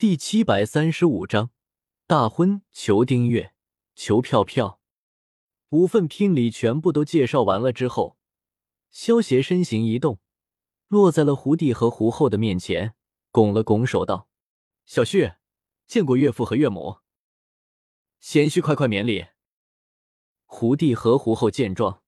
[0.00, 1.50] 第七百三十五章
[2.06, 3.52] 大婚，求订阅，
[3.96, 4.80] 求票票。
[5.70, 8.16] 五份聘礼全部都介绍完了之后，
[8.92, 10.20] 萧协身形一动，
[10.86, 12.94] 落在了胡帝和胡后的面前，
[13.32, 14.28] 拱了拱手道
[14.86, 15.38] ：“小婿，
[15.88, 16.98] 见过岳父和岳母，
[18.20, 19.26] 贤婿快快免礼。”
[20.46, 22.04] 胡帝和胡后见状，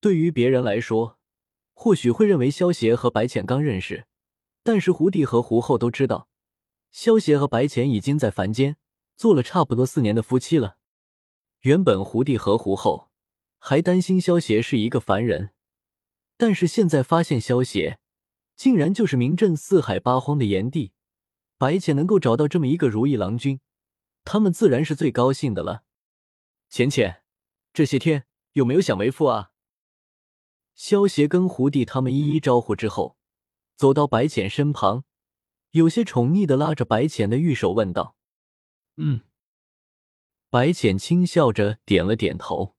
[0.00, 1.18] 对于别人来说，
[1.74, 4.06] 或许会认为萧协和白浅刚认识，
[4.62, 6.30] 但是胡帝和胡后都知道，
[6.92, 8.76] 萧协和白浅已经在凡间
[9.16, 10.76] 做了差不多四年的夫妻了。
[11.62, 13.10] 原本胡帝和胡后
[13.58, 15.52] 还担心萧协是一个凡人，
[16.36, 17.98] 但是现在发现萧协
[18.54, 20.92] 竟然就是名震四海八荒的炎帝，
[21.56, 23.60] 白浅能够找到这么一个如意郎君，
[24.24, 25.84] 他们自然是最高兴的了。
[26.68, 27.22] 浅浅，
[27.72, 29.52] 这些天有没有想为父啊？
[30.74, 33.16] 萧协跟胡帝他们一一招呼之后，
[33.76, 35.04] 走到白浅身旁，
[35.72, 38.16] 有些宠溺的拉着白浅的玉手问道
[38.96, 39.22] ：“嗯。”
[40.48, 42.76] 白浅轻笑着点了点头。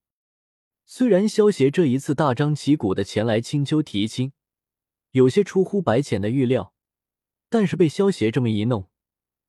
[0.86, 4.34] 虽然萧协这一次大张旗鼓的前来青丘提亲，
[5.12, 6.74] 有些出乎白浅的预料，
[7.50, 8.90] 但是被萧协这么一弄，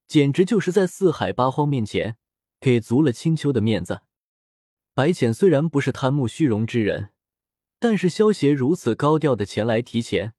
[0.07, 2.17] 简直就是在四海八荒面前
[2.59, 4.01] 给足了青丘的面子。
[4.95, 7.11] 白浅虽然不是贪慕虚荣之人，
[7.79, 10.33] 但是萧协如此高调的前来提钱，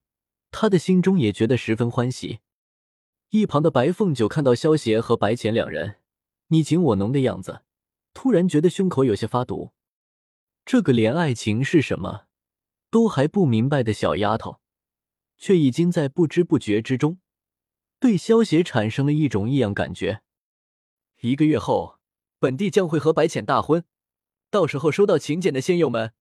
[0.49, 2.39] 他的心中也觉得十分欢喜。
[3.37, 5.97] 一旁的白凤九看到萧协和白浅两人
[6.47, 7.63] 你情我浓的样子。
[8.13, 9.73] 突然觉得胸口有些发堵，
[10.63, 12.27] 这个连爱情是什么
[12.89, 14.61] 都还不明白的小丫头，
[15.37, 17.19] 却已经在不知不觉之中
[17.99, 20.21] 对萧协产生了一种异样感觉。
[21.19, 21.99] 一个月后，
[22.39, 23.83] 本地将会和白浅大婚，
[24.49, 26.13] 到时候收到请柬的仙友们，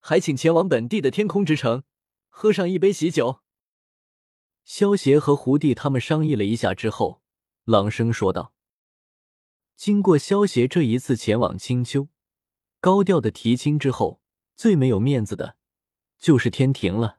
[0.00, 1.82] 还请前往本地的天空之城，
[2.30, 3.41] 喝上一杯喜酒。
[4.64, 7.20] 萧协和胡帝他们商议了一下之后，
[7.64, 8.52] 朗声说道。
[9.76, 12.08] 经过萧协这一次前往青丘，
[12.80, 14.20] 高调的提亲之后，
[14.54, 15.56] 最没有面子的，
[16.18, 17.18] 就是天庭了。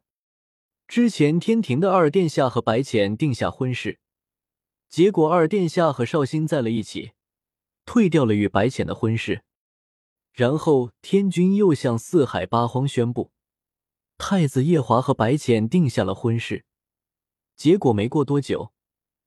[0.87, 3.99] 之前天庭的二殿下和白浅定下婚事，
[4.89, 7.11] 结果二殿下和绍兴在了一起，
[7.85, 9.43] 退掉了与白浅的婚事。
[10.31, 13.31] 然后天君又向四海八荒宣布，
[14.17, 16.65] 太子夜华和白浅定下了婚事。
[17.55, 18.73] 结果没过多久，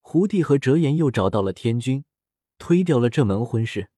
[0.01, 2.05] 胡帝和哲言又找到了天君。
[2.59, 3.91] 推掉了这门婚事。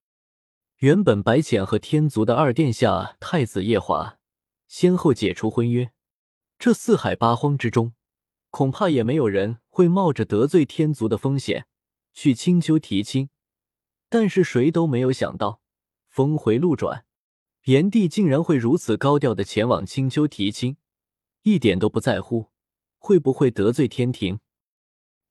[0.78, 4.19] 原本白浅和天族的二殿下太子夜华
[4.67, 5.93] 先后解除婚约，
[6.59, 7.94] 这四海八荒之中，
[8.50, 11.69] 恐怕也没有人会冒着得罪天族的风险
[12.12, 13.31] 去青丘提亲。
[14.09, 15.61] 但是谁都没有想到，
[16.09, 17.05] 峰回路转，
[17.67, 20.77] 炎帝竟然会如此高调的前往青丘提亲，
[21.43, 22.49] 一点都不在乎
[23.08, 24.41] 会不会得罪天庭。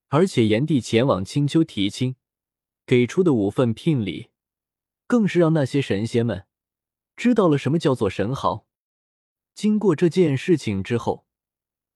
[0.08, 2.16] 而且炎帝前往青丘提亲。
[2.84, 4.30] 给出的五份聘礼，
[5.06, 6.46] 更是让那些神仙们
[7.14, 8.66] 知道了什么叫做神豪。
[9.54, 11.26] 经过这件事情之后，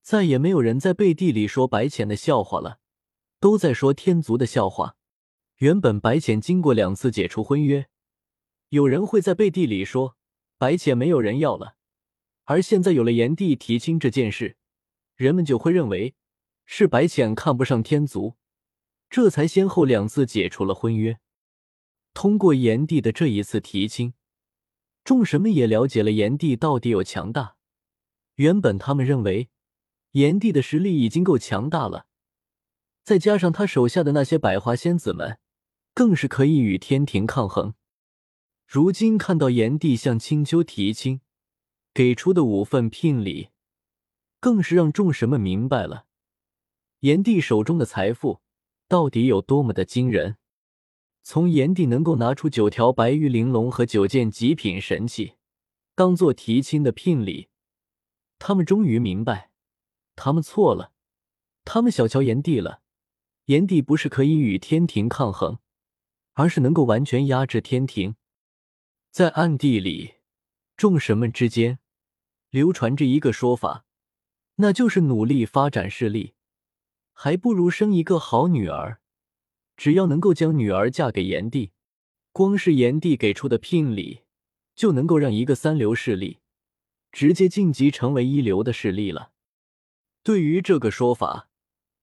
[0.03, 2.79] 再也没有人在背地里说白浅的笑话了，
[3.41, 4.97] 都在说天族的笑话。
[5.57, 7.89] 原本白浅经过两次解除婚约，
[8.69, 10.19] 有人会在背地里说
[10.59, 11.77] 白浅没有人要了，
[12.45, 14.59] 而现在有了炎帝提亲这件事，
[15.23, 16.17] 人们就会认为
[16.67, 18.35] 是白浅看不上天族。
[19.09, 21.21] 这才先后两次解除了婚约。
[22.13, 24.15] 通过炎帝的这一次提亲，
[25.05, 27.55] 众神们也了解了炎帝到底有强大。
[28.35, 29.49] 原本他们认为
[30.11, 32.07] 炎帝的实力已经够强大了，
[33.05, 35.39] 再加上他手下的那些百花仙子们，
[35.95, 37.75] 更是可以与天庭抗衡。
[38.67, 41.21] 如今看到炎帝向青丘提亲，
[41.95, 43.51] 给出的五份聘礼，
[44.43, 46.07] 更是让众神们明白了
[46.99, 48.43] 炎帝手中的财富。
[48.89, 50.37] 到底有多么的惊人？
[51.23, 55.37] 从炎帝能够拿出九条白玉玲珑和九件极品神器，
[55.95, 57.49] 当做提亲的聘礼，
[58.41, 59.53] 他们终于明白，
[60.17, 60.93] 他们错了，
[61.65, 62.83] 他们小瞧炎帝了。
[63.45, 65.61] 炎帝不是可以与天庭抗衡，
[66.33, 68.17] 而是能够完全压制天庭。
[69.11, 70.17] 在暗地里，
[70.77, 71.79] 众神们之间
[72.51, 73.87] 流传着一个说法，
[74.57, 76.35] 那就是努力发展势力。
[77.13, 79.01] 还不如生一个好女儿，
[79.77, 81.73] 只要能够将女儿嫁给炎帝，
[82.33, 84.23] 光是炎帝给出的聘礼，
[84.75, 86.41] 就能够让一个三流势力
[87.13, 89.33] 直接晋级成为一流的势力了。
[90.23, 91.49] 对于这个说法，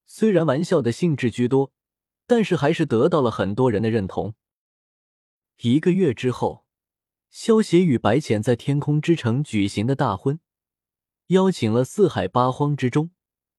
[0.06, 1.72] 虽然玩笑的性质居多，
[2.28, 4.36] 但是还是得到了很多人的认同。
[5.62, 6.66] 一个月之后，
[7.30, 10.40] 萧协与白浅在天空之城举行的大婚，
[11.30, 13.10] 邀请了四海八荒之中。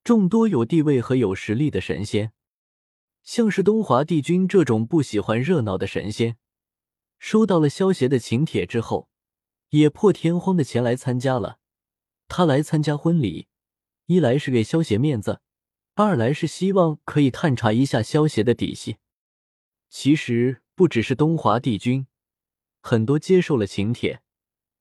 [0.02, 2.32] 众多有地位和有实力的神仙，
[3.22, 6.38] 像是东华帝君这种不喜欢热闹的神仙，
[7.18, 9.10] 收到了萧协的请帖之后，
[9.68, 11.58] 也破天荒的前来参加了。
[12.28, 13.48] 他来参加婚礼，
[14.06, 15.42] 一来是给萧协面子，
[15.94, 18.96] 二来是希望可以探查一下萧协的底细。
[19.90, 22.06] 其实不只是东华帝君，
[22.80, 24.22] 很多接受了请帖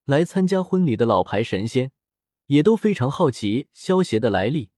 [0.06, 1.92] 来参加婚礼的老牌神仙，
[2.50, 4.69] 也都非常好奇萧协的来历。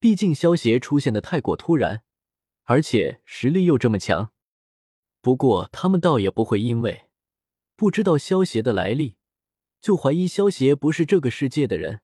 [0.00, 2.02] 毕竟萧协出现的太过突然，
[2.64, 4.32] 而且实力又这么强。
[5.20, 7.06] 不过他们倒也不会因为
[7.76, 9.16] 不知道萧协的来历，
[9.80, 12.00] 就怀疑萧协不是这个世界的人。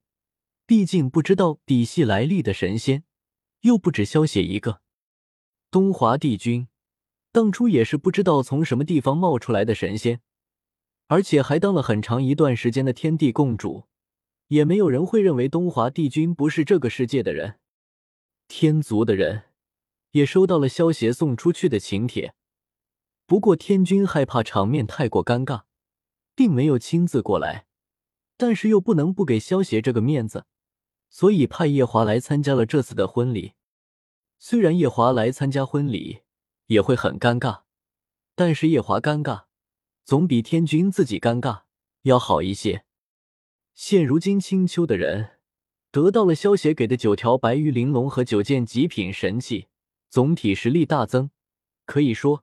[0.66, 3.04] 毕竟不知道底细来历的神仙，
[3.60, 4.80] 又不止萧协一个。
[5.70, 6.68] 东华帝君。
[7.32, 10.22] 当初也是不知道从什么地方冒出来的神仙，
[11.06, 13.84] 而且还当了很长一段时间的天地共主，
[14.48, 17.58] 也没有人会认为东华帝君不是这个世界的人。
[18.48, 19.44] 天族的人
[20.12, 22.34] 也收到了萧协送出去的请帖，
[23.26, 25.62] 不过天君害怕场面太过尴尬，
[26.34, 27.66] 并没有亲自过来，
[28.36, 30.46] 但是又不能不给萧协这个面子，
[31.10, 33.54] 所以派夜华来参加了这次的婚礼。
[34.38, 36.20] 虽然夜华来参加婚礼。
[36.68, 37.62] 也会很尴尬，
[38.34, 39.44] 但是夜华尴尬
[40.04, 41.62] 总比天君自己尴尬
[42.02, 42.85] 要好一些。
[43.78, 45.32] 现如今青丘的人
[45.90, 49.68] 得到了萧协给的九条白玉玲珑和九件极品神器，
[50.08, 51.30] 总体实力大增。
[51.84, 52.42] 可以说，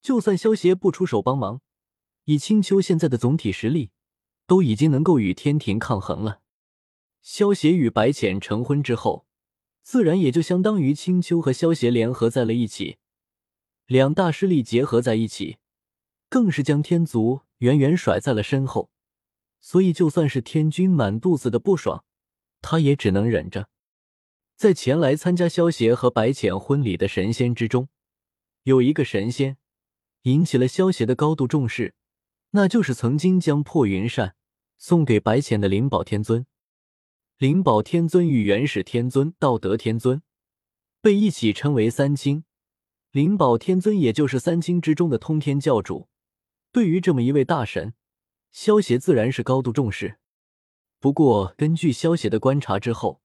[0.00, 1.60] 就算萧协不出手帮忙，
[2.24, 3.90] 以青丘现在的总体实力，
[4.46, 6.40] 都已经能够与天庭抗衡了。
[7.20, 9.26] 萧协与白浅成婚之后，
[9.82, 12.96] 自然也就相当于青丘和萧协联合在了一起。
[13.84, 15.58] 两大势力结合在一起，
[16.30, 18.88] 更是将天族远远甩在了身后。
[19.64, 22.04] 所以，就算是天君满肚子的不爽，
[22.60, 23.68] 他也只能忍着。
[24.56, 27.88] 在前来参加萧协和白浅婚礼的神仙之中，
[28.64, 29.56] 有一个神仙
[30.22, 31.94] 引起了萧协的高度重视，
[32.50, 34.34] 那就是曾经将破云扇
[34.78, 36.44] 送给白浅的灵宝天尊。
[37.38, 40.22] 灵宝天尊与元始天尊、道德天尊
[41.00, 42.44] 被一起称为三清。
[43.12, 46.08] 灵宝天尊也就是三清之中的通天教主，
[46.72, 47.94] 对于这么一位大神，
[48.52, 50.18] 萧协自然是高度重视。
[51.00, 53.20] 不过，根据萧协的观察之后，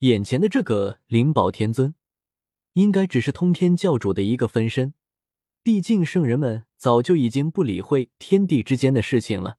[0.00, 1.94] 眼前的这个灵宝天尊，
[2.74, 4.92] 应该只是通天教主的一个分身。
[5.62, 9.56] 毕竟圣人们早就已经不理会天地之间的事情了。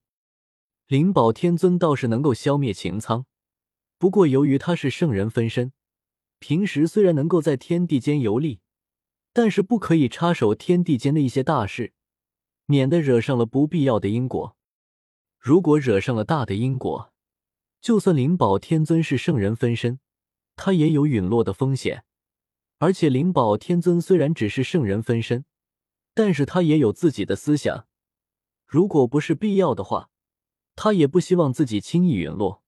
[0.88, 3.26] 灵宝天尊倒是能够消灭擎苍，
[3.98, 5.74] 不过由于他是圣人分身，
[6.40, 8.60] 平时虽然能够在天地间游历。
[9.34, 11.94] 但是不可以插手天地间的一些大事，
[12.66, 14.57] 免得惹上了不必要的因果。
[15.48, 17.14] 如果惹上了大的因果，
[17.80, 20.02] 就算灵宝天尊是圣人分身，
[20.58, 22.04] 他也有陨落的风险。
[22.80, 25.46] 而且灵宝天尊虽然只是圣人分身，
[26.14, 27.88] 但是他也有自己的思想。
[28.66, 30.10] 如果不是必要的话，
[30.76, 32.62] 他也不希望自己轻易陨落。